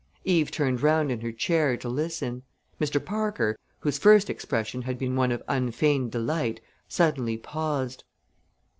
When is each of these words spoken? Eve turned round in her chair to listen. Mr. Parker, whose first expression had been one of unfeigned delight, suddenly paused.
Eve 0.23 0.49
turned 0.49 0.81
round 0.81 1.11
in 1.11 1.21
her 1.21 1.31
chair 1.31 1.77
to 1.77 1.87
listen. 1.87 2.41
Mr. 2.79 2.97
Parker, 3.05 3.55
whose 3.81 3.99
first 3.99 4.31
expression 4.31 4.81
had 4.81 4.97
been 4.97 5.15
one 5.15 5.31
of 5.31 5.43
unfeigned 5.47 6.11
delight, 6.11 6.59
suddenly 6.87 7.37
paused. 7.37 8.03